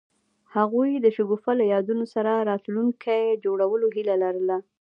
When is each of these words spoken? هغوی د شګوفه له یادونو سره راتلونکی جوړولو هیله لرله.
هغوی 0.55 0.91
د 0.99 1.07
شګوفه 1.15 1.51
له 1.59 1.65
یادونو 1.73 2.05
سره 2.13 2.31
راتلونکی 2.49 3.23
جوړولو 3.45 3.87
هیله 3.95 4.15
لرله. 4.23 4.57